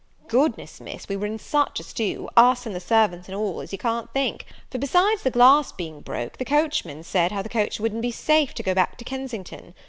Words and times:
"Goodness, 0.27 0.81
Miss, 0.81 1.07
we 1.07 1.15
were 1.15 1.27
in 1.27 1.37
such 1.37 1.79
a 1.79 1.83
stew, 1.83 2.27
us, 2.35 2.65
and 2.65 2.73
the 2.73 2.79
servants, 2.79 3.27
and 3.27 3.35
all, 3.35 3.61
as 3.61 3.71
you 3.71 3.77
can't 3.77 4.11
think; 4.11 4.47
for, 4.71 4.79
besides 4.79 5.21
the 5.21 5.29
glass 5.29 5.71
being 5.71 6.01
broke, 6.01 6.39
the 6.39 6.43
coachman 6.43 7.03
said 7.03 7.31
how 7.31 7.43
the 7.43 7.49
coach 7.49 7.79
wouldn't 7.79 8.01
be 8.01 8.09
safe 8.09 8.55
to 8.55 8.63
go 8.63 8.73
back 8.73 8.97
to 8.97 9.05
Kensington. 9.05 9.75